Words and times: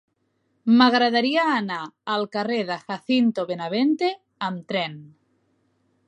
M'agradaria 0.77 1.41
anar 1.57 1.81
al 2.15 2.25
carrer 2.35 2.57
de 2.69 2.77
Jacinto 2.87 3.45
Benavente 3.51 4.09
amb 4.47 4.65
tren. 4.73 4.97